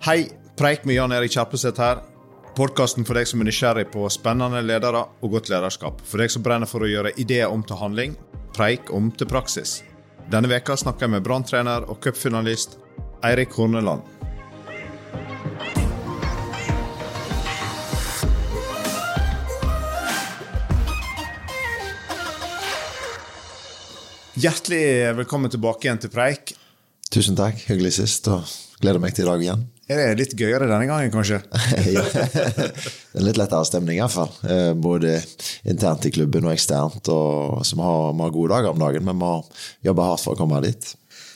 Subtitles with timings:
[0.00, 1.98] Hei, preik med Jan Erik Kjerpeseth her.
[2.56, 5.98] Podkasten for deg som er nysgjerrig på spennende ledere og godt lederskap.
[6.08, 8.14] For deg som brenner for å gjøre ideer om til handling,
[8.56, 9.82] preik om til praksis.
[10.32, 12.78] Denne veka snakker jeg med branntrener og cupfinalist
[13.28, 14.00] Eirik Horneland.
[24.40, 26.54] Hjertelig velkommen tilbake igjen til Preik.
[27.12, 27.60] Tusen takk.
[27.68, 28.48] Hyggelig sist, og
[28.80, 29.68] gleder meg til i dag igjen.
[29.90, 31.40] Er det litt gøyere denne gangen, kanskje?
[31.96, 32.04] ja.
[32.06, 34.30] Det er litt lettere stemning, iallfall.
[34.30, 35.16] fall, både
[35.66, 37.10] internt i klubben og eksternt.
[37.10, 40.22] Og, så vi har, vi har gode dager om dagen, men vi har jobba hardt
[40.22, 40.92] for å komme dit.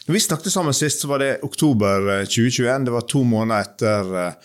[0.06, 2.70] Når vi snakket sammen sist, så var det oktober 2021.
[2.70, 4.38] Eh, det var to måneder etter den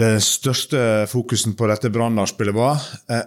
[0.00, 2.80] det største fokusen på dette Brann-nachspielet var.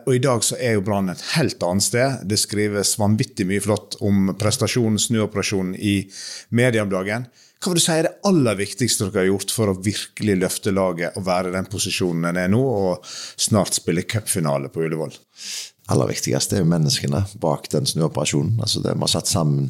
[0.08, 2.24] Og i dag så er jo Brann et helt annet sted.
[2.26, 6.00] Det skrives vanvittig mye flott om prestasjonen, snuoperasjonen i
[6.58, 7.28] media om dagen.
[7.60, 10.74] Hva vil du si er det aller viktigste dere har gjort for å virkelig løfte
[10.76, 15.16] laget og være i den posisjonen en er nå, og snart spille cupfinale på Ullevål?
[15.94, 18.58] aller viktigste er jo menneskene bak den snuoperasjonen.
[18.64, 19.68] Altså det, vi har satt sammen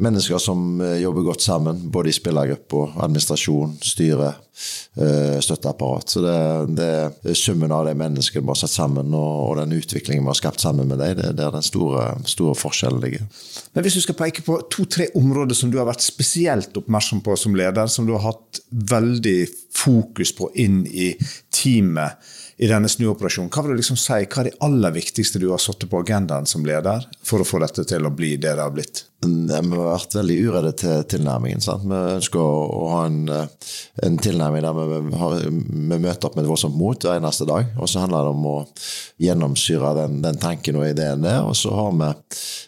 [0.00, 6.10] mennesker som eh, jobber godt sammen, både i spillergruppe, administrasjon, styre, støtteapparat.
[6.10, 6.36] Så det,
[6.76, 10.40] det, summen av de menneskene vi har satt sammen, og, og den utviklingen vi har
[10.40, 13.24] skapt sammen med dem, det er den store, store forskjellen ligger.
[13.74, 17.38] Men Hvis du skal peke på to-tre områder som du har vært spesielt oppmerksom på
[17.38, 19.38] som leder, som du har hatt veldig
[19.76, 21.12] fokus på inn i
[21.54, 22.20] teamet,
[22.60, 23.48] i denne snuoperasjonen.
[23.48, 26.44] Hva vil du liksom si, hva er det aller viktigste du har satt på agendaen
[26.48, 29.06] som leder for å få dette til å bli det det har blitt?
[29.24, 31.64] Vi har vært veldig uredde til tilnærmingen.
[31.64, 31.86] Sant?
[31.88, 33.72] Vi ønsker å, ha en, eh,
[34.04, 37.68] en tilnærming der vi, vi, møter opp med et voldsomt mot hver eneste dag.
[37.78, 38.56] Og så handler det om å
[39.22, 41.44] gjennomsyre den, den tanken og ideen der.
[41.46, 42.10] Og så har vi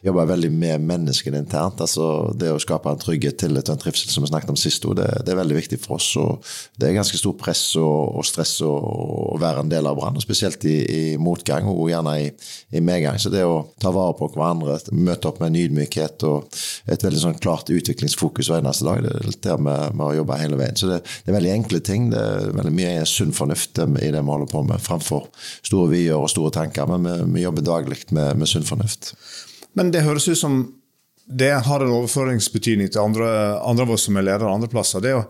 [0.06, 1.82] jobba veldig med menneskene internt.
[1.82, 4.86] altså Det å skape en trygghet, tillit og en trivsel, som vi snakket om sist,
[4.96, 6.10] det, det, er veldig viktig for oss.
[6.20, 6.46] og
[6.78, 8.72] Det er ganske stort press og, og stress å,
[9.42, 12.28] være en del av Brann, spesielt i, i, motgang og gjerne i,
[12.76, 13.18] i medgang.
[13.18, 16.52] Så det å ta vare på hverandre, møte opp med en ydmykhet og
[16.90, 19.02] et veldig sånn klart utviklingsfokus hver eneste dag.
[19.02, 20.78] Det er litt der vi har jobba hele veien.
[20.78, 22.10] Så det, det, er veldig enkle ting.
[22.12, 25.30] Det er veldig mye sunn fornuft i det vi holder på med, fremfor
[25.62, 26.90] store vyer og store tanker.
[26.90, 29.14] Men vi, vi jobber daglig med, med sunn fornuft.
[29.78, 30.62] Men det høres ut som
[31.32, 33.28] det har en overføringsbetydning til andre,
[33.62, 35.00] av oss som er ledere andre plasser.
[35.00, 35.22] Det å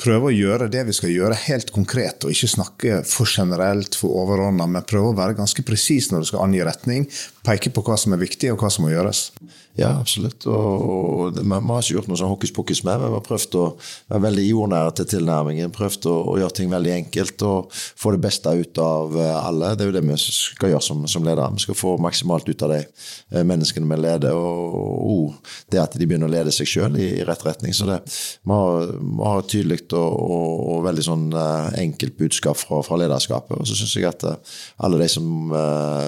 [0.00, 4.14] prøve å gjøre det vi skal gjøre, helt konkret, og ikke snakke for generelt, for
[4.22, 7.06] overordna, men prøve å være ganske presis når du skal angi retning,
[7.46, 9.28] peke på hva som er viktig, og hva som må gjøres.
[9.72, 10.44] Ja, absolutt.
[10.46, 13.00] Og, Vi har ikke gjort noe sånn hokus pokus med.
[13.00, 13.64] Vi har prøvd å
[14.12, 15.72] være veldig jordnære til tilnærmingen.
[15.72, 19.72] Prøvd å, å, gjøre ting veldig enkelt og få det beste ut av eh, alle.
[19.72, 21.48] Det er jo det vi skal gjøre som, som ledere.
[21.56, 24.36] Vi skal få maksimalt ut av de eh, menneskene vi leder.
[24.36, 24.76] Og,
[25.14, 27.72] og det at de begynner å lede seg sjøl i, i, rett retning.
[27.72, 28.02] Så det,
[28.44, 32.98] vi har, vi har tydelig og, og, og, veldig sånn eh, enkelt budskap fra, fra
[33.02, 33.58] lederskapet.
[33.58, 34.26] Og så syns jeg at
[34.82, 35.54] alle de som,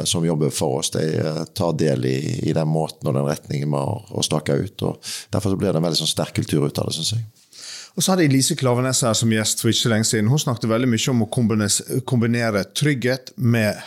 [0.09, 1.05] som, jobber for oss, de
[1.57, 2.19] tar del i,
[2.49, 3.83] i den måten og den retningen vi
[4.15, 4.87] å stake ut.
[4.87, 7.27] og Derfor blir det en veldig sånn sterk kultur ut av det, syns jeg.
[7.95, 10.31] Og så hadde jeg Lise Klavenes her som gjest for ikke så lenge siden.
[10.31, 11.31] Hun snakket veldig mye om å
[12.11, 13.79] kombinere trygghet med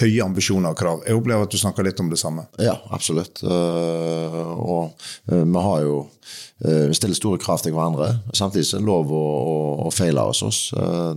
[0.00, 1.02] høye ambisjoner og krav.
[1.04, 2.46] Jeg opplever at du snakker litt om det samme.
[2.62, 3.42] Ja, absolutt.
[3.44, 4.94] Eh, og
[5.28, 8.06] eh, vi har jo eh, vi stiller store krav til hverandre.
[8.32, 9.56] Samtidig er det lov å, å,
[9.88, 10.60] å, feile hos oss.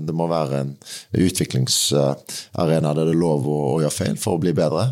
[0.01, 0.71] Det må være en
[1.13, 4.87] utviklingsarena der det er lov å, å, gjøre feil for å bli bedre.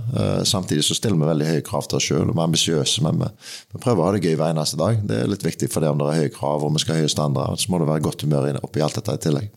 [0.45, 3.03] Samtidig så stiller vi veldig høye krav til oss sjøl, vi er ambisiøse.
[3.07, 3.31] Men vi,
[3.73, 5.01] vi, prøver å ha det gøy hver eneste dag.
[5.01, 7.03] Det er litt viktig for det om det er høye krav og vi skal ha
[7.03, 7.61] høye standarder.
[7.61, 9.49] Så må det være godt humør oppi alt dette i tillegg.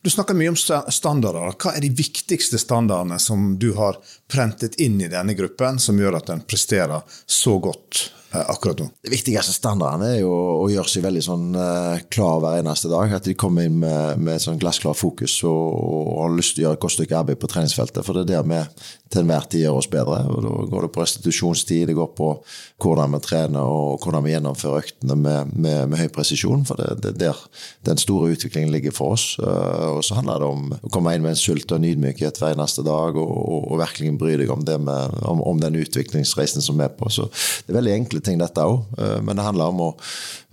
[0.00, 1.58] Du snakker mye om standarder.
[1.60, 3.98] Hva er de viktigste standardene som du har
[4.30, 8.86] prentet inn i denne gruppen, som gjør at den presterer så godt Eh, akkurat nå?
[9.02, 13.10] Det viktigste standarden er jo å gjøre seg veldig sånn uh, klar hver eneste dag.
[13.16, 16.68] At de kommer inn med, med sånn glassklart fokus og, og, har lyst til å
[16.68, 18.04] gjøre et godt stykke arbeid på treningsfeltet.
[18.06, 18.60] For det er der vi
[19.10, 20.20] til enhver tid gjør oss bedre.
[20.30, 22.28] og Da går det på restitusjonstid, det går på
[22.84, 26.62] hvordan vi trener og hvordan vi gjennomfører øktene med, med, med høy presisjon.
[26.68, 27.42] For det, er der
[27.88, 29.32] den store utviklingen ligger for oss.
[29.42, 32.38] Uh, og så handler det om å komme inn med en sult og en ydmykhet
[32.38, 36.62] hver eneste dag og, og, og virkelig bry deg om, med, om, om den utviklingsreisen
[36.62, 37.10] som vi er på.
[37.10, 37.26] Så
[37.66, 38.82] det er veldig enkle ting, dette òg.
[38.98, 39.88] Eh, men det handler om å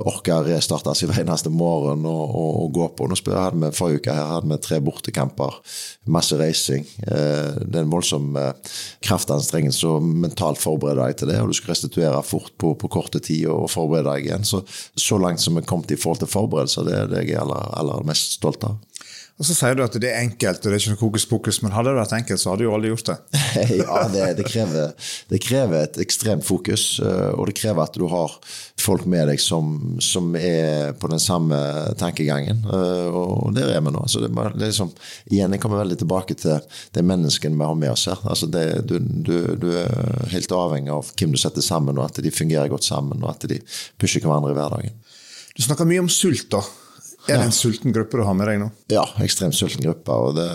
[0.07, 3.07] orke å restarte seg hver eneste morgen og, og, og, gå på.
[3.09, 5.59] Nå hadde vi Forrige uke her hadde vi tre bortekamper,
[6.13, 6.85] masse reising.
[7.07, 8.75] Eh, det er en voldsom eh,
[9.05, 11.39] kraftanstrengelse og mentalt forberede deg til det.
[11.43, 14.47] Og du skal restituere fort på, på korte tid og forberede deg igjen.
[14.47, 14.63] Så,
[14.97, 17.45] så langt som vi er kommet i forhold til forberedelser, det er det jeg er
[17.45, 18.77] aller, aller mest stolt av.
[19.37, 21.59] Og Så sier du at det er enkelt, og det er ikke noe hokus pokus,
[21.61, 23.17] men hadde det vært enkelt, så hadde du aldri gjort det.
[23.81, 24.93] ja, det, det, krever,
[25.27, 28.33] det, krever, et ekstremt fokus, eh, og det krever at du har
[28.81, 31.57] folk med deg som, som er på den samme
[31.99, 32.63] tankegangen.
[32.65, 34.03] Eh, og der er vi nå.
[34.11, 34.93] Så det, det liksom,
[35.31, 36.59] igjen, jeg kommer veldig tilbake til
[36.95, 38.23] de menneskene vi har med oss her.
[38.27, 42.21] Altså det, du, du, du, er helt avhengig av hvem du setter sammen, og at
[42.23, 43.61] de fungerer godt sammen, og at de
[43.99, 44.99] pusher hverandre i hverdagen.
[45.57, 46.49] Du snakker mye om sult.
[46.53, 46.61] da.
[47.27, 48.67] Er det en sulten gruppe du har med deg nå?
[48.91, 50.15] Ja, ekstremt sulten gruppe.
[50.15, 50.45] Og, det,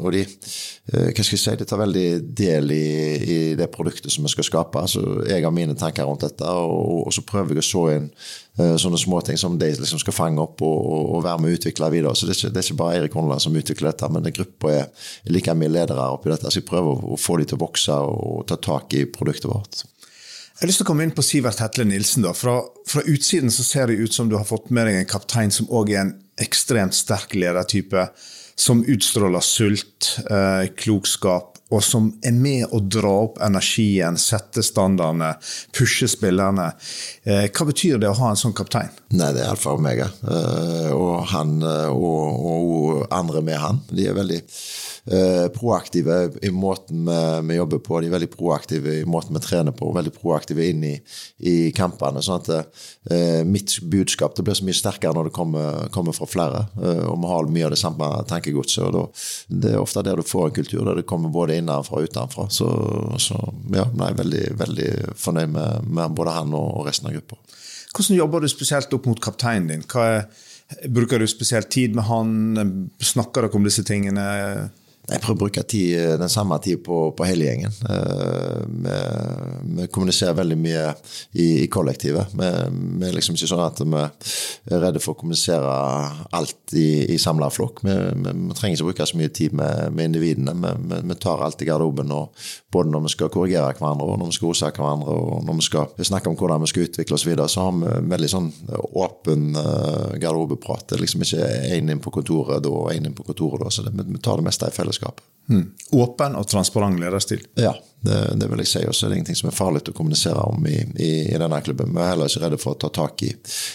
[0.00, 2.06] og de, eh, hva skal jeg si, de tar veldig
[2.36, 4.82] del i, i, det produktet som vi skal skape.
[4.90, 8.10] Så jeg har mine tanker rundt dette, og, og så prøver jeg å så inn
[8.60, 10.78] uh, sånne småting som de liksom skal fange opp og,
[11.16, 12.14] og, være med å utvikle videre.
[12.18, 14.36] Så det er ikke, det er ikke bare Eirik Honland som utvikler dette, men det
[14.36, 16.50] gruppa er like mye ledere oppi dette.
[16.50, 19.86] Så jeg prøver å få de til å vokse og ta tak i produktet vårt.
[20.56, 22.22] Jeg har lyst til å komme inn på Sivert Hetle Nilsen.
[22.24, 22.30] da.
[22.32, 25.52] Fra, fra, utsiden så ser det ut som du har fått med deg en kaptein
[25.52, 28.06] som òg er en ekstremt sterk ledertype.
[28.56, 35.34] Som utstråler sult, eh, klokskap, og som er med å dra opp energien, sette standardene,
[35.76, 36.70] pushe spillerne.
[37.28, 38.88] Eh, hva betyr det å ha en sånn kaptein?
[39.12, 40.08] Nei, Det er alfa og omega.
[40.24, 43.84] Eh, og han eh, og, og andre med han.
[43.92, 44.40] De er veldig
[45.06, 47.06] Eh, proaktive i måten
[47.48, 48.00] vi, jobber på.
[48.00, 50.94] De er veldig proaktive i måten vi trener på, veldig proaktive inn i,
[51.46, 52.22] i kampene.
[52.24, 52.48] sånn at
[53.14, 56.64] eh, mitt budskap det blir så mye sterkere når det kommer, kommer fra flere.
[56.80, 58.98] Eh, og vi har mye av det samme tankegodset.
[58.98, 59.14] og
[59.46, 62.48] Det er ofte der du får en kultur der det kommer både innenfra og utenfra.
[62.50, 62.70] Så,
[63.22, 63.38] så
[63.76, 64.88] ja, jeg er veldig, veldig
[65.22, 67.38] fornøyd med, med, både han og resten av gruppa.
[67.92, 69.86] Hvordan jobber du spesielt opp mot kapteinen din?
[70.02, 70.26] Er,
[70.90, 72.34] bruker du spesielt tid med han?
[72.98, 74.26] Snakker dere om disse tingene?
[75.06, 77.74] Jeg prøver å bruke tid, den samme tid på, på hele gjengen.
[77.86, 78.94] Uh, vi,
[79.76, 80.82] vi, kommuniserer veldig mye
[81.38, 82.32] i, i kollektivet.
[82.34, 82.48] Vi,
[82.98, 85.76] vi, er liksom ikke sånn at vi er redde for å kommunisere
[86.34, 87.84] alt i, i samla flokk.
[87.86, 90.74] Vi, vi, trenger ikke bruke så mye tid med, med individene.
[90.96, 92.10] Vi, tar alt i garderoben,
[92.74, 95.68] både når vi skal korrigere hverandre, og når vi skal rose hverandre, og når vi
[95.68, 98.50] skal snakke om hvordan vi skal utvikle oss videre, så har vi veldig sånn
[98.98, 100.88] åpen uh, garderobeprat.
[100.90, 103.70] Det er liksom ikke én inn på kontoret da og én inn på kontoret da.
[103.70, 105.20] Så det, vi, tar det meste i fellesskap fellesskap.
[105.48, 105.72] Mm.
[105.92, 107.46] Åpen og transparent lederstil?
[107.54, 108.80] Ja, det, det, vil jeg si.
[108.86, 111.60] Og så er det ingenting som er farlig å kommunisere om i, i, i, denne
[111.62, 111.92] klubben.
[111.94, 113.30] Vi er heller ikke redde for å ta tak i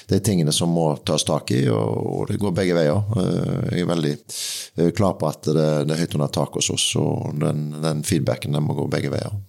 [0.10, 3.00] de tingene som må tas tak i, og, og det går begge veier.
[3.16, 6.74] Eh, jeg er veldig eh, klar på at det, det er høyt under taket hos
[6.76, 9.40] oss, og den, den feedbacken den må gå begge veier.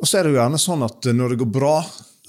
[0.00, 1.74] Og så er det jo gjerne sånn at når det går bra,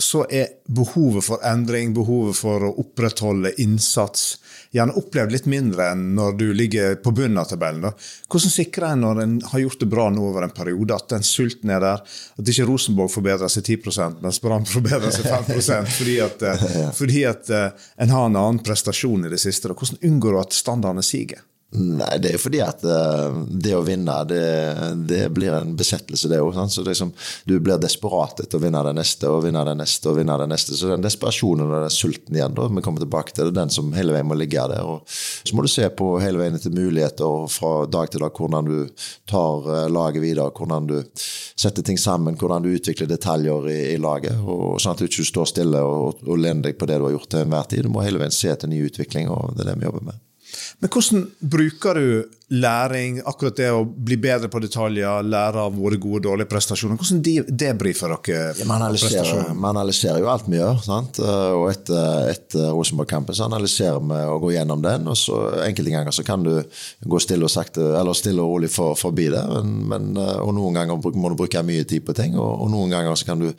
[0.01, 4.40] så er behovet for endring, behovet for å opprettholde innsats,
[4.71, 7.83] gjerne opplevd litt mindre enn når du ligger på bunnen av tabellen.
[7.83, 7.91] Da.
[8.31, 11.25] Hvordan sikrer en når en har gjort det bra nå over en periode, at den
[11.27, 12.03] sulten er der?
[12.39, 17.23] At ikke Rosenborg forbedrer seg 10% mens Brann forbedrer seg 5 fordi at, eh, fordi
[17.27, 19.71] at eh, en har en annen prestasjon i det siste.
[19.71, 19.77] Da.
[19.77, 21.43] Hvordan unngår du at standardene siger?
[21.71, 24.39] Nei, det er jo fordi at uh, det å vinne, det,
[25.07, 26.57] det, blir en besettelse, det òg.
[26.67, 26.83] Så
[27.47, 30.49] du blir desperat etter å vinne det neste og vinne det neste og vinne det
[30.51, 30.75] neste.
[30.75, 33.93] Så den desperasjonen og den sulten igjen, da, vi kommer tilbake til det, den som
[33.95, 34.83] hele veien må ligge der.
[34.83, 38.67] Og så må du se på hele veien etter muligheter fra dag til dag, hvordan
[38.67, 43.77] du tar uh, laget videre, hvordan du setter ting sammen, hvordan du utvikler detaljer i,
[43.93, 44.43] i laget.
[44.43, 47.15] og Sånn at du ikke står stille og, og lener deg på det du har
[47.15, 47.87] gjort til enhver tid.
[47.87, 50.19] Du må hele veien se etter ny utvikling, og det er det vi jobber med.
[50.81, 52.05] Men hvordan bruker du
[52.51, 56.97] læring, akkurat det å bli bedre på detaljer, lære av våre gode og dårlige prestasjoner?
[56.99, 58.51] Hvordan debrifer dere?
[58.59, 60.81] Ja, man, analyserer, man, analyserer, jo alt vi gjør.
[60.83, 61.21] Sant?
[61.23, 65.07] Og etter, etter Rosenborg-kampen så analyserer vi og går gjennom den.
[65.07, 66.51] og så Enkelte ganger så kan du
[67.07, 69.45] gå stille og sakte, eller stille og rolig for, forbi det.
[69.55, 72.91] Men, men, og noen ganger må du bruke mye tid på ting, og, og, noen
[72.91, 73.49] ganger så kan du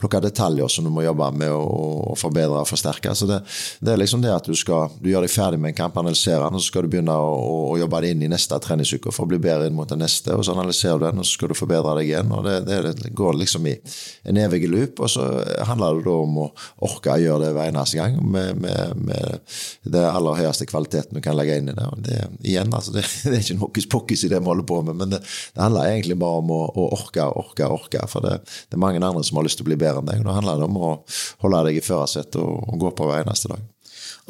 [0.00, 1.64] plukke detaljer som du må jobbe med å,
[2.12, 3.16] å forbedre og forsterke.
[3.16, 3.40] Så det,
[3.80, 6.44] det, er liksom det at du skal du gjør deg ferdig med en kamp, analyserer
[6.44, 9.12] den, og så skal du begynne å, å jobbe det inn i neste neste treningsuke
[9.14, 10.34] for å bli bedre inn mot den neste.
[10.34, 12.32] og Så analyserer du den, og så skal du forbedre deg igjen.
[12.34, 13.76] og Det, det går liksom i
[14.28, 15.02] en evig loop.
[15.04, 15.26] Og så
[15.68, 16.48] handler det da om å
[16.88, 21.22] orke å gjøre det hver eneste gang med, med, med det aller høyeste kvaliteten du
[21.24, 21.88] kan legge inn i det.
[21.88, 24.68] og det igjen, altså, det, det, er ikke noe hokus pokus i det vi holder
[24.68, 25.22] på med, men det,
[25.54, 28.06] det handler egentlig bare om å, å orke, orke, orke.
[28.10, 28.40] For det,
[28.72, 30.24] er mange andre som har lyst til å bli bedre enn deg.
[30.24, 30.96] og Da handler det om å
[31.44, 33.71] holde deg i førersetet og, og gå på hver eneste dag.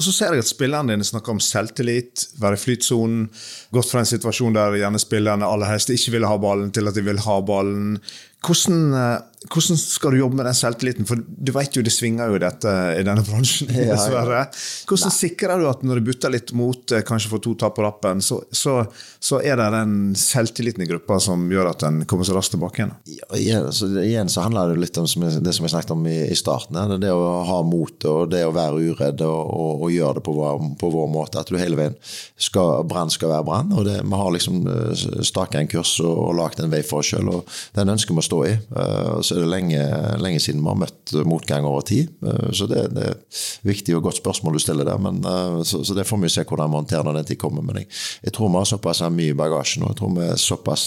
[0.03, 3.29] Og så ser jeg at spillerne dine snakker om selvtillit, være i flytsonen.
[3.71, 6.97] Gått fra en situasjon der gjerne spillerne aller helst ikke ville ha ballen, til at
[6.99, 8.01] de vil ha ballen.
[8.43, 9.21] Hvordan, eh,
[9.51, 11.07] hvordan skal du jobbe med den selvtilliten?
[11.09, 14.45] For du vet jo det svinger jo dette i denne bransjen, dessverre.
[14.89, 17.85] Hvordan sikrer du at når du butter litt mot, eh, kanskje får to tap på
[17.85, 18.79] rappen, så, så,
[19.19, 22.83] så, er det den selvtilliten i gruppa som gjør at den kommer så raskt tilbake
[22.83, 22.95] igjen?
[23.43, 26.39] Ja, så, igjen så handler det litt om det som jeg snakket om i, i
[26.39, 26.79] starten.
[26.93, 30.27] Det, det å ha mot og det å være uredd og, og, og gjøre det
[30.29, 31.43] på vår, på vår, måte.
[31.43, 31.99] At du hele veien
[32.39, 33.75] skal Brann skal være Brann.
[33.75, 37.03] og det, Vi har liksom eh, staka en kurs og, og lagd en vei for
[37.03, 38.55] oss sjøl, og den ønsker vi å stå i.
[38.71, 39.81] Uh, så er det lenge,
[40.23, 42.11] lenge, siden vi har møtt motgang over tid.
[42.27, 45.01] Eh, så det, det er et viktig og godt spørsmål du stiller der.
[45.03, 47.67] Men, eh, så, så, det får vi se hvordan vi håndterer når den tid kommer.
[47.67, 47.91] Men jeg,
[48.23, 50.87] jeg, tror vi har såpass mye i bagasjen og jeg tror vi er såpass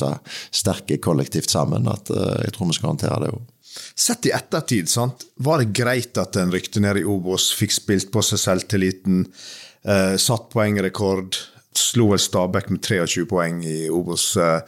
[0.56, 3.44] sterke kollektivt sammen at eh, jeg tror vi skal håndtere det òg.
[3.96, 5.26] Sett i ettertid, sant?
[5.44, 9.26] var det greit at en rykte ned i Obos, fikk spilt på seg selvtilliten,
[9.88, 11.40] eh, satt poengrekord,
[11.76, 14.34] slo vel Stabæk med 23 poeng i Obos.
[14.40, 14.62] Eh,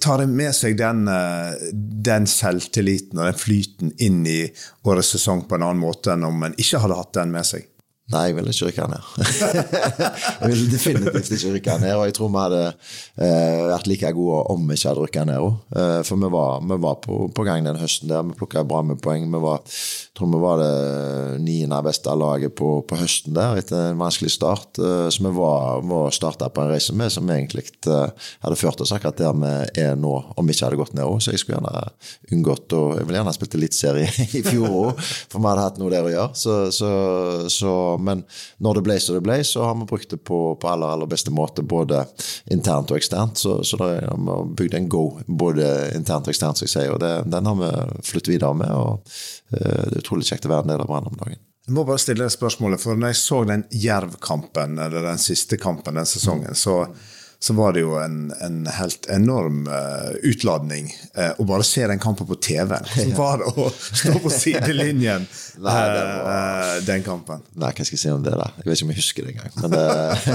[0.00, 1.70] tar det med seg den, eh,
[2.08, 4.40] den, selvtilliten og den flyten inn i
[4.86, 7.66] årets sesong på en annen måte enn om en ikke hadde hatt den med seg?
[8.06, 9.06] Nei, jeg ville ikke rykke ned.
[10.38, 11.94] jeg ville definitivt ikke rykke ned.
[11.98, 15.42] Og jeg tror vi hadde eh, vært like gode om vi ikke hadde rykka ned
[15.42, 15.56] òg.
[15.74, 18.22] Eh, for vi var, vi var på, på, gang den høsten der.
[18.28, 19.26] Vi plukka bra med poeng.
[19.32, 19.64] Vi var,
[20.14, 24.78] tror vi var det niende beste laget på, på, høsten der etter en vanskelig start.
[24.78, 28.86] Eh, så vi var, var starta på en reise med som egentlig eh, hadde ført
[28.86, 31.18] oss akkurat der vi er nå, om vi ikke hadde gått ned òg.
[31.26, 31.90] Så jeg skulle gjerne
[32.30, 35.90] unngått og Jeg ville gjerne spilt eliteserie i fjor òg, for vi hadde hatt noe
[35.90, 36.30] der å gjøre.
[36.38, 36.94] så, så,
[37.50, 38.22] så men
[38.62, 41.10] når det ble som det ble, så har vi brukt det på, på aller, aller
[41.10, 42.04] beste måte, både
[42.52, 43.40] internt og eksternt.
[43.40, 46.94] Så, så har vi bygd en go, både internt og eksternt, som jeg sier.
[46.94, 47.72] Og det, den har vi
[48.06, 48.72] flyttet videre med.
[48.72, 49.02] og
[49.56, 51.42] uh, Det er utrolig kjekt å være en del av Brann om dagen.
[51.66, 55.98] Jeg må bare stille spørsmålet, for når jeg så den Jerv-kampen, eller den siste kampen
[55.98, 56.84] den sesongen, så
[57.46, 62.00] så var det jo en, en helt enorm uh, utladning uh, å bare se den
[62.02, 62.72] kampen på TV.
[62.90, 65.28] Hvordan var det å stå på sidelinjen
[65.66, 67.44] Nei, var, uh, den kampen?
[67.54, 68.34] Nei, hva skal jeg si om det?
[68.34, 68.48] da?
[68.58, 69.54] Jeg vet ikke om jeg husker det engang.
[69.60, 69.84] Men det,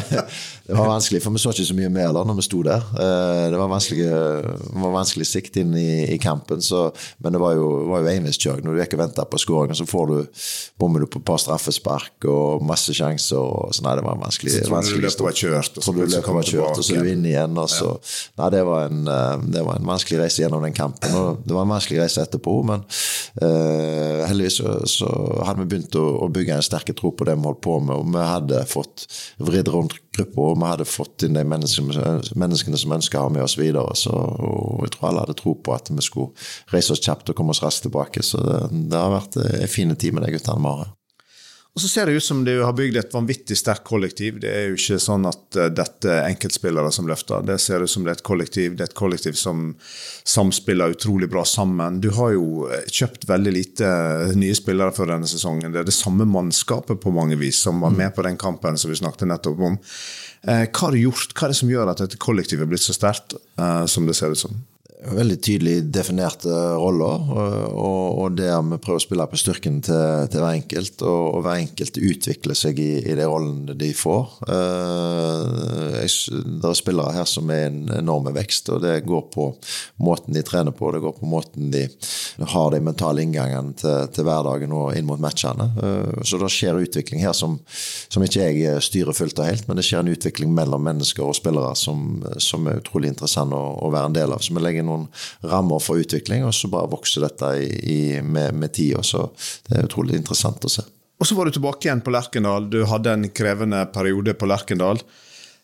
[0.70, 2.88] det, var vanskelig, for vi så ikke så mye mer da når vi sto der.
[3.52, 4.08] det var vanskelig,
[4.86, 6.86] var vanskelig sikt inn i, i kampen, så,
[7.20, 8.64] men det var jo, var jo enveiskjøring.
[8.70, 10.18] Når du ikke venter på skåringen, så får du
[10.80, 13.44] bommer du på et par straffespark og masse sjanser.
[13.44, 14.56] Og, så nei, det var vanskelig.
[14.56, 17.10] Så tror du løpet var kjørt, og så, så, så, så, kjørt, og så, du
[17.12, 17.58] inn igjen.
[17.60, 17.92] Og så,
[18.40, 21.16] nei, det, var en, eh, det var en vanskelig reise gjennom den kampen.
[21.18, 22.86] og Det var en vanskelig reise etterpå, men
[23.42, 25.10] uh, heldigvis så, så,
[25.46, 27.96] hadde vi begynt å, å, bygge en sterk tro på det vi holdt på med.
[27.96, 29.06] og Vi hadde fått
[29.42, 33.36] vridd rundt gruppa, og vi hadde fått inn de menneskene, menneskene som ønska å ha
[33.38, 33.96] med oss videre.
[33.98, 37.38] Så, og jeg tror alle hadde tro på at vi skulle reise oss kjapt og
[37.38, 38.24] komme oss raskt tilbake.
[38.26, 40.98] Så det, det har vært en fin tid med de guttene vi har.
[41.72, 44.42] Og så ser det ut som du har bygd et vanvittig sterkt kollektiv.
[44.44, 47.46] Det er jo ikke sånn at uh, dette er enkeltspillere som løfter.
[47.48, 48.74] Det ser ut som det er et kollektiv.
[48.76, 49.70] Det er et kollektiv som
[50.28, 52.02] samspiller utrolig bra sammen.
[52.04, 55.72] Du har jo eh, kjøpt veldig lite eh, nye spillere for denne sesongen.
[55.72, 58.92] Det er det samme mannskapet på mange vis som var med på den kampen som
[58.92, 59.80] vi snakket nettopp om.
[60.44, 61.32] Hva har du gjort?
[61.38, 63.38] Hva er det som gjør at dette kollektivet er blitt så sterkt
[63.88, 64.58] som det ser ut som?
[65.02, 67.24] Veldig tydelig definerte roller,
[67.74, 71.02] og, og der vi prøver å spille på styrken til, til hver enkelt.
[71.02, 74.36] Og, og, hver enkelt utvikler seg i, i de rollene de får.
[74.46, 79.48] Jeg, det er spillere her som er en enorm vekst, og det går på
[80.06, 80.92] måten de trener på.
[80.94, 81.88] Det går på måten de
[82.54, 85.72] har de mentale inngangene til, til hverdagen og inn mot matchene.
[85.82, 87.58] Uh, så det skjer utvikling her som,
[88.12, 91.38] som ikke jeg styrer fullt og helt, men det skjer en utvikling mellom mennesker og
[91.38, 94.46] spillere som, som er utrolig interessant å, å være en del av.
[94.46, 95.08] Så vi legger noen
[95.48, 99.04] rammer for utvikling, og så bare vokser dette i, i, med, med tida.
[99.04, 99.30] Så
[99.68, 100.86] det er utrolig interessant å se.
[101.22, 102.70] Og Så var du tilbake igjen på Lerkendal.
[102.70, 105.04] Du hadde en krevende periode på Lerkendal.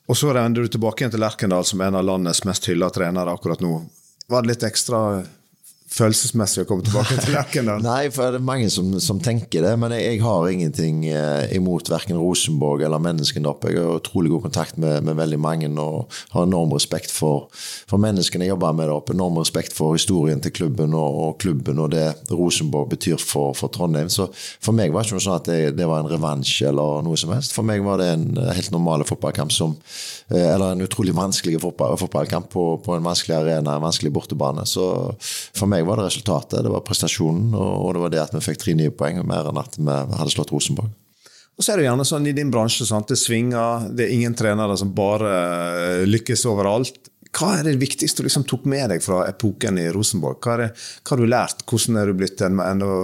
[0.08, 3.34] Og så ender du tilbake igjen til Lerkendal som en av landets mest hylla trenere
[3.34, 3.80] akkurat nå.
[4.30, 5.02] Var det litt ekstra
[5.88, 7.82] følelsesmessig å komme tilbake til Lerkendal?
[7.84, 9.74] Nei, for det er mange som, som tenker det.
[9.80, 13.72] Men jeg, jeg har ingenting eh, imot verken Rosenborg eller menneskene oppe.
[13.74, 17.48] Jeg har utrolig god kontakt med, med, veldig mange og har enorm respekt for,
[17.90, 19.16] for menneskene jeg jobber med der oppe.
[19.16, 23.72] Enorm respekt for historien til klubben og, og klubben og det Rosenborg betyr for, for,
[23.74, 24.12] Trondheim.
[24.14, 27.04] Så for meg var det ikke noe sånn at det, det var en revansj eller
[27.06, 27.56] noe som helst.
[27.56, 29.76] For meg var det en helt normal fotballkamp som
[30.30, 34.66] eh, Eller en utrolig vanskelig fotball, fotballkamp på, på en vanskelig arena, en vanskelig bortebane.
[34.70, 34.88] Så
[35.58, 38.46] for meg meg var det resultatet, det var prestasjonen, og det var det at vi
[38.50, 40.92] fikk tre nye poeng, mer enn at vi hadde slått Rosenborg.
[41.58, 43.10] Og så er det gjerne sånn i din bransje, sant?
[43.10, 47.10] det svinger, det er ingen trenere som bare eh, lykkes overalt.
[47.34, 50.38] Hva er det viktigste du liksom tok med deg fra epoken i Rosenborg?
[50.44, 50.68] Hva, det,
[51.02, 51.66] hva har du lært?
[51.70, 53.00] Hvordan er du blitt en enda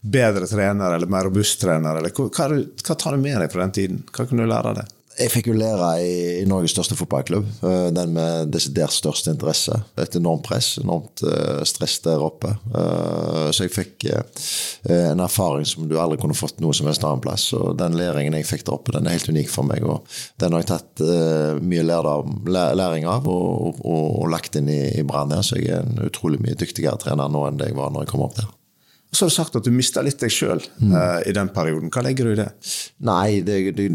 [0.00, 2.00] bedre trener eller mer robust trener?
[2.00, 4.00] Eller hva, hva, tar du med deg fra den tiden?
[4.08, 4.86] Hva kunne du lære av det?
[5.20, 7.48] Jeg fikk jo lære i, i Norges største fotballklubb.
[7.60, 9.76] Uh, den med desidert størst interesse.
[10.00, 12.54] Et enormt press, enormt uh, stress der oppe.
[12.72, 14.06] Uh, så jeg fikk
[14.90, 17.50] en erfaring som du aldri kunne fått noe som helst annen plass.
[17.56, 19.84] Og den læringen jeg fikk der oppe, den er helt unik for meg.
[19.84, 20.08] Og
[20.40, 21.04] den har jeg tatt
[21.60, 25.36] mye læring av og, og, og lagt inn i, i Brann.
[25.44, 28.14] Så jeg er en utrolig mye dyktigere trener nå enn det jeg var når jeg
[28.14, 28.48] kom opp der.
[29.10, 30.92] Og så har du sagt at du mista litt deg sjøl mm.
[30.94, 31.90] uh, i den perioden.
[31.90, 32.46] Hva legger du i det?
[33.08, 33.88] Nei, det, det,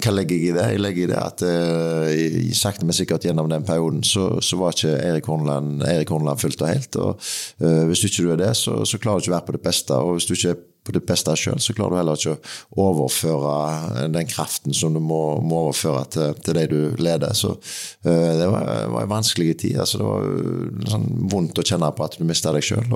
[0.00, 0.64] hva legger jeg i det?
[0.72, 4.72] Jeg legger i det at uh, sakte, men sikkert gjennom den perioden så, så var
[4.72, 6.96] ikke Erik Hornland, Erik Hornland fullt og helt.
[6.96, 7.20] og
[7.60, 9.64] uh, Hvis du ikke er det, så, så klarer du ikke å være på det
[9.68, 10.00] beste.
[10.00, 12.34] og hvis du ikke er på ditt beste sjøl, så klarer du heller ikke
[12.74, 17.34] å overføre den kraften som du må, må overføre til, til de du leder.
[17.36, 19.76] Så uh, det var, var en vanskelig tid.
[19.82, 22.88] Altså, det var uh, sånn vondt å kjenne på at du mista deg sjøl.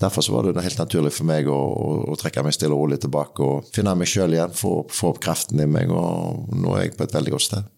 [0.00, 2.86] Derfor så var det helt naturlig for meg å, å, å trekke meg stille og
[2.86, 5.92] rolig tilbake og finne meg sjøl igjen, få, få, opp kraften i meg.
[5.92, 7.76] Og nå er jeg på et veldig godt sted.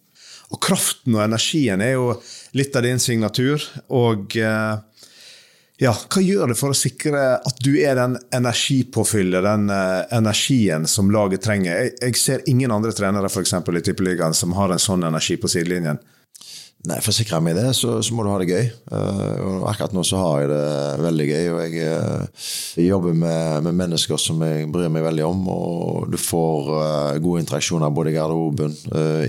[0.52, 2.14] Og kraften og energien er jo
[2.58, 3.62] litt av din signatur.
[3.88, 4.80] og uh
[5.82, 10.86] ja, Hva gjør det for å sikre at du er den energipåfyllet, den uh, energien
[10.86, 11.74] som laget trenger?
[11.74, 15.40] Jeg, jeg ser ingen andre trenere for eksempel, i Tippeligaen som har en sånn energi
[15.42, 15.98] på sidelinjen.
[16.82, 18.64] Nei, For å sikre meg det, så, så, må du ha det gøy.
[18.90, 21.44] Uh, akkurat nå så har jeg det veldig gøy.
[21.52, 25.44] Og jeg, uh, jeg jobber med, med, mennesker som jeg bryr meg veldig om.
[25.52, 28.74] Og du får uh, gode interaksjoner både i garderoben,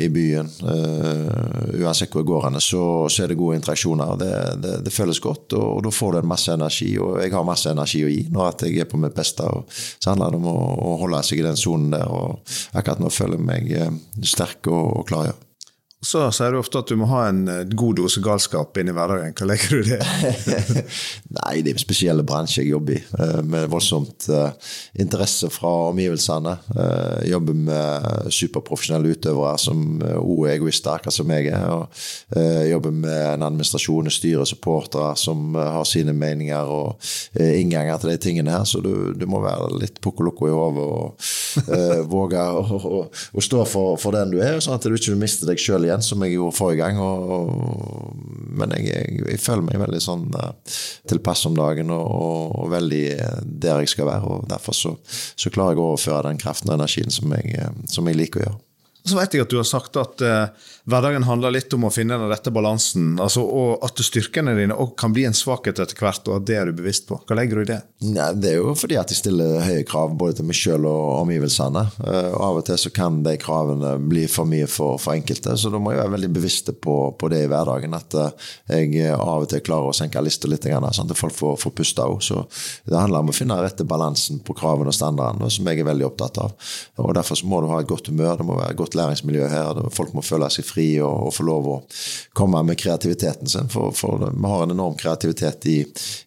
[0.02, 0.50] i byen.
[0.64, 4.18] uansett hvor jeg går hen, så, så, er det gode interaksjoner.
[4.18, 4.34] Det,
[4.64, 6.90] det, det føles godt, og, og, da får du en masse energi.
[6.98, 9.46] Og jeg har masse energi å gi når jeg er på mitt beste.
[9.46, 12.10] Og så handler det om å, å holde seg i den sonen der.
[12.10, 13.74] Og akkurat nå føler jeg meg
[14.26, 15.30] sterk og, og klar.
[15.30, 15.42] Ja.
[16.04, 17.46] Så sier du ofte at du må ha en
[17.80, 19.32] god dose galskap inn i hverdagen.
[19.38, 20.00] Hva legger du i det?
[21.38, 24.52] Nei, det er en spesielle bransje jeg jobber i, eh, med voldsomt uh,
[25.00, 26.58] interesse fra omgivelsene.
[27.24, 31.88] Jeg jobber med superprofesjonelle utøvere som òg er akkurat som jeg er.
[32.36, 38.18] Uh, jobber med en administrasjon, styre, supportere som har sine meninger og innganger til de
[38.28, 38.68] tingene her.
[38.68, 41.32] Så du, du må være litt pukko i hodet og
[42.14, 43.04] våge å,
[43.44, 46.06] stå for, for, den du er, sånn at du ikke mister deg sjøl igjen igjen,
[46.06, 47.00] som jeg gjorde forrige gang.
[47.02, 48.18] Og, og,
[48.60, 50.52] men jeg, jeg, jeg, føler meg veldig sånn uh,
[51.10, 54.36] tilpass om dagen og, og, veldig eh, der jeg skal være.
[54.36, 57.82] og Derfor så, så klarer jeg å overføre den kraften og energien som jeg, eh,
[57.92, 58.62] som jeg liker å gjøre.
[59.04, 62.16] Så vet jeg at du har sagt at eh, hverdagen handler litt om å finne
[62.16, 63.18] den rette balansen.
[63.20, 66.70] Altså, og at styrkene dine kan bli en svakhet etter hvert, og at det er
[66.70, 67.18] du bevisst på.
[67.28, 67.80] Hva legger du i det?
[68.08, 71.24] Nei, det er jo fordi at jeg stiller høye krav både til meg sjøl og
[71.26, 71.84] omgivelsene.
[72.04, 75.72] Og av og til så kan de kravene bli for mye for, for enkelte, så
[75.74, 77.98] da må jeg være veldig bevisst på, på det i hverdagen.
[78.00, 81.60] At uh, jeg av og til klarer å senke lista litt, sånn at folk får,
[81.60, 82.24] får puste òg.
[82.24, 82.40] Så
[82.88, 85.92] det handler om å finne den rette balansen på kravene og standardene, som jeg er
[85.92, 86.56] veldig opptatt av.
[87.04, 88.38] Og Derfor så må du ha et godt humør.
[88.40, 89.80] det må være godt læringsmiljø her.
[89.94, 91.78] Folk må føle seg fri og, og få lov å
[92.38, 93.70] komme med kreativiteten sin.
[93.74, 95.78] For, for vi har en enorm kreativitet i,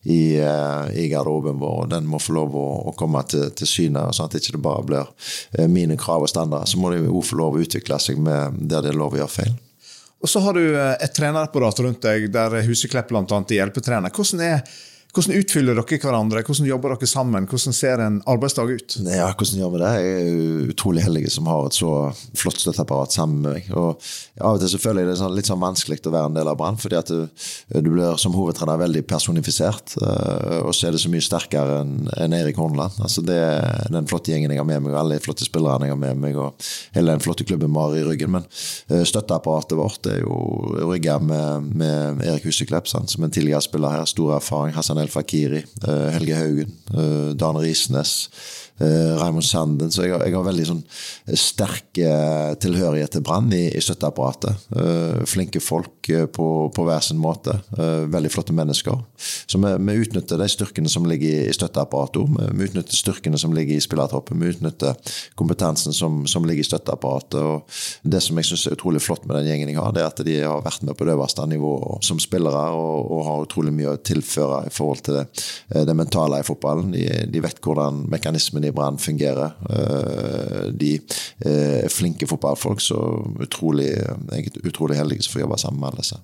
[0.02, 3.70] i, eh, i garderoben vår, og den må få lov å, å komme til, til
[3.70, 4.08] syne.
[4.16, 5.12] Sånn at det ikke bare blir
[5.58, 6.70] eh, mine krav og standarder.
[6.70, 9.22] Så må de òg få lov å utvikle seg med der det er lov å
[9.22, 9.54] gjøre feil.
[10.24, 13.24] Og så har du eh, et trenerapparat rundt deg der Huseklepp bl.a.
[13.24, 14.12] er hjelpetrener.
[14.14, 14.62] Hvordan er
[15.16, 16.42] hvordan utfyller dere hverandre?
[16.44, 17.46] Hvordan jobber dere sammen?
[17.48, 18.96] Hvordan ser en arbeidsdag ut?
[19.06, 19.92] Ja, hvordan gjør vi det?
[19.96, 21.92] Jeg er utrolig heldig som har et så
[22.36, 23.70] flott støtteapparat sammen med meg.
[23.72, 23.96] Og
[24.36, 26.50] Av og til selvfølgelig jeg det er sånn, litt sånn vanskelig å være en del
[26.50, 27.22] av Brann, fordi at du,
[27.72, 29.96] du, blir som hovedtrener veldig personifisert.
[29.96, 32.98] Eh, og så er det så mye sterkere enn en Erik Horneland.
[33.00, 35.88] Altså det er den flotte gjengen jeg har med meg, og alle de flotte spillerne
[35.88, 38.34] jeg har med meg, og hele den flotte klubben vi har i ryggen.
[38.36, 38.48] Men
[38.92, 40.36] eh, støtteapparatet vårt er jo
[40.92, 44.04] rigga med, med Erik Huseklepp, som en tidligere spiller her.
[44.10, 44.76] Stor erfaring.
[44.76, 48.28] Hassan Fakiri, eh, Helge Haugen, eh, Dan Risnes
[48.78, 49.90] Raymond Sanden.
[49.90, 53.82] Så jeg har, jeg har veldig sånn eh, sterk eh, tilhørighet til Brann i, i,
[53.82, 54.66] støtteapparatet.
[54.76, 57.56] Eh, flinke folk eh, på, på, hver sin måte.
[57.78, 58.98] Eh, veldig flotte mennesker.
[59.16, 62.36] Så vi, vi, utnytter de styrkene som ligger i, støtteapparatet.
[62.52, 64.40] Vi, utnytter styrkene som ligger i spillertroppen.
[64.42, 64.98] Vi utnytter
[65.40, 67.40] kompetansen som, som ligger i støtteapparatet.
[67.40, 70.12] Og det som jeg syns er utrolig flott med den gjengen jeg har, det er
[70.12, 73.72] at de har vært med på det øverste nivået som spillere og, og, har utrolig
[73.74, 75.24] mye å tilføre i forhold til det,
[75.88, 76.92] det mentale i fotballen.
[76.94, 79.56] De, de vet hvordan mekanismen i Brann fungerer.
[79.70, 83.00] Eh, de eh, er flinke fotballfolk, så
[83.42, 86.20] utrolig, jeg er utrolig heldig som får jobbe sammen med alle disse.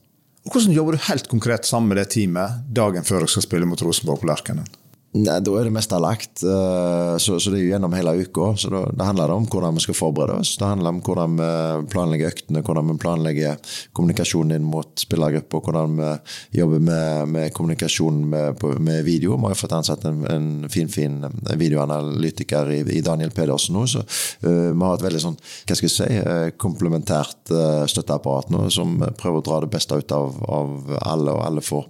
[0.50, 3.82] Hvordan jobber du helt konkret sammen med det teamet dagen før dere skal spille mot
[3.82, 4.66] Rosenborg på Lerkenen?
[5.12, 8.54] Nei, Da er det meste lagt, eh, så, så, det er jo gjennom hele uka.
[8.56, 10.54] så da, Det handler om hvordan vi skal forberede oss.
[10.56, 11.48] Det handler om hvordan vi
[11.92, 18.22] planlegger øktene, hvordan vi planlegger kommunikasjonen inn mot spillergruppa, hvordan vi jobber med, med kommunikasjon
[18.30, 19.36] med, med, video.
[19.36, 21.20] Vi har fått ansatt en, en fin, fin
[21.60, 25.88] videoanalytiker i, i Daniel Pedersen nå, så uh, vi har et veldig sånn, hva skal
[25.88, 30.40] jeg si, uh, komplementært uh, støtteapparat nå, som prøver å dra det beste ut av,
[30.48, 31.88] av alle, og alle får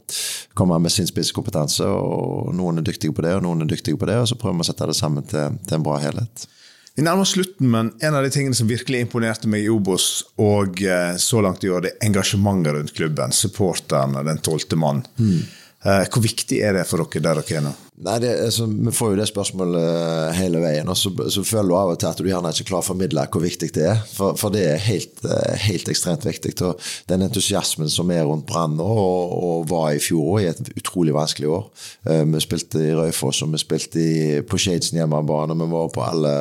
[0.58, 1.86] komme med sin spisskompetanse.
[1.86, 4.36] og Noen er dyktige dyktige på det, og noen er dyktige på det, og så
[4.36, 6.46] prøver vi å sette det sammen til, til en bra helhet.
[6.94, 10.24] Vi nærmer oss slutten, men en av de tingene som virkelig imponerte meg i Obos,
[10.38, 13.32] og eh, så langt i år, det er engasjementet rundt klubben.
[13.32, 15.00] Supporterne, den tolvte mann.
[15.16, 15.40] Mm.
[15.84, 17.72] Eh, hvor viktig er det for dere der dere er nå?
[18.02, 20.88] Nei, det, altså, Vi får jo det spørsmålet eh, hele veien.
[20.88, 23.26] og så, så, føler du av og til at du gjerne ikke klarer å formidle
[23.30, 24.00] hvor viktig det er.
[24.10, 26.54] For, for det er helt, eh, helt, ekstremt viktig.
[26.66, 30.72] og Den entusiasmen som er rundt Brann nå, og, og, var i fjor i et
[30.74, 31.68] utrolig vanskelig år.
[32.08, 35.54] Uh, vi spilte i Raufoss og vi spilte i, på Shadesen hjemmebane.
[35.60, 36.32] Vi var på alle,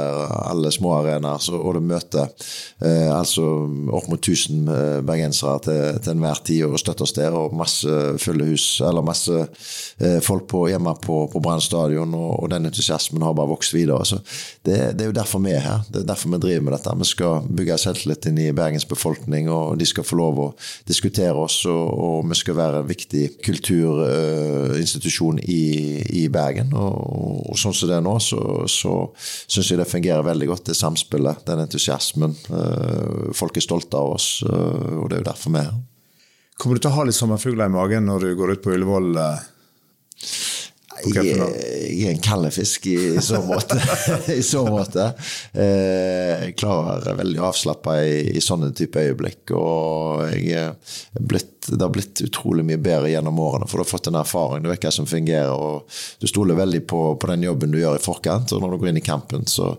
[0.50, 1.46] alle små arenaer.
[1.62, 2.26] Og det møter
[2.82, 3.46] eh, altså
[3.94, 4.66] opp mot 1000
[5.06, 7.38] bergensere til, til enhver tid og støtter oss der.
[7.38, 9.46] Og masse fulle hus, eller masse
[10.02, 13.76] eh, folk på, hjemme på, på Brann stadion, og, og, den entusiasmen har bare vokst
[13.76, 14.06] videre.
[14.08, 14.22] Så
[14.64, 15.84] det, det, er jo derfor vi er her.
[15.92, 16.96] Det er derfor vi driver med dette.
[17.02, 20.48] Vi skal bygge selvtilliten i Bergens befolkning, og de skal få lov å
[20.88, 25.62] diskutere oss, og, og vi skal være en viktig kulturinstitusjon i,
[26.24, 26.72] i, Bergen.
[26.72, 30.70] Og, og, sånn som det er nå, så, så syns jeg det fungerer veldig godt,
[30.72, 32.38] det samspillet, den entusiasmen.
[32.48, 35.88] Uh, folk er stolte av oss, uh, og det er jo derfor vi er her.
[36.62, 39.16] Kommer du til å ha litt sommerfugler i magen når du går ut på Ullevål?
[41.10, 43.78] Jeg, jeg, er en kallefisk i, i så måte.
[44.40, 45.08] I så måte.
[45.54, 49.54] Eh, jeg klarer veldig avslappa i, i sånne type øyeblikk.
[49.58, 50.76] Og jeg
[51.20, 54.64] blitt, det har blitt utrolig mye bedre gjennom årene, for du har fått en erfaring.
[54.64, 55.90] Du vet hva som fungerer, og
[56.22, 58.54] du stoler veldig på, på, den jobben du gjør i forkant.
[58.56, 59.74] Og når du går inn i campen, så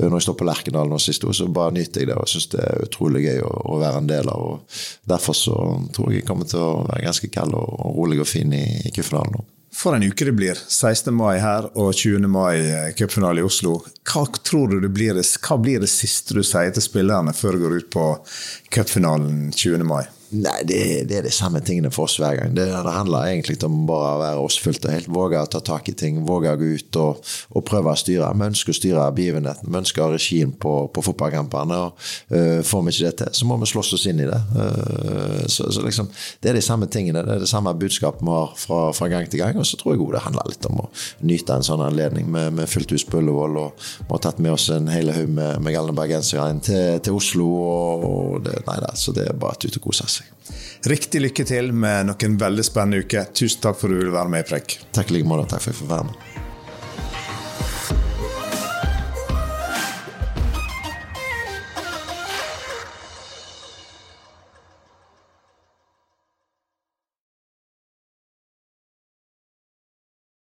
[0.00, 2.62] når jeg står på Lerkendal nå sist, så bare nyter jeg det og syns det
[2.64, 4.46] er utrolig gøy å, å, være en del av.
[4.52, 4.82] Og
[5.12, 5.56] derfor så
[5.94, 8.64] tror jeg jeg kommer til å være ganske kald og, og rolig og fin i,
[8.86, 9.46] i Kuffedal nå.
[9.72, 10.58] For en uke det blir.
[10.68, 11.14] 16.
[11.16, 12.28] mai her og 20.
[12.28, 13.78] mai eh, cupfinale i Oslo.
[14.06, 17.78] Hva tror du blir, hva blir det siste du sier til spillerne før du går
[17.80, 18.08] ut på
[18.74, 19.86] cupfinalen 20.
[19.88, 20.04] mai?
[20.32, 20.76] Nei, det,
[21.10, 22.54] det, er de samme tingene for oss hver gang.
[22.56, 25.10] Det, det handler egentlig om bare å være oss fullt og helt.
[25.12, 28.30] Våge å ta tak i ting, våge å gå ut og, og prøve å styre.
[28.40, 31.76] Vi ønsker å styre begivenheten, vi ønsker å ha regien på, på fotballkampene.
[31.84, 34.40] og uh, Får vi ikke det til, så må vi slåss oss inn i det.
[34.56, 36.08] Uh, så, så liksom,
[36.40, 39.28] Det er de samme tingene, det er det samme budskapet vi har fra, fra gang
[39.28, 39.60] til gang.
[39.60, 40.88] Og så tror jeg det handler litt om å
[41.28, 43.60] nyte en sånn anledning med, med fullt hus på Ullevål.
[43.66, 47.20] Og vi har tatt med oss en hel haug med, med galne bergensere til, til,
[47.20, 47.52] Oslo.
[47.68, 50.21] og, og det, nei, da, så det er bare ut og kose seg.
[50.90, 53.30] Riktig lykke til med noen veldig spennende uker.
[53.34, 54.80] Tusen takk for at du ville være med, Prekk.
[54.94, 55.50] Takk i like måte.
[55.52, 56.50] Takk for at jeg fikk være med.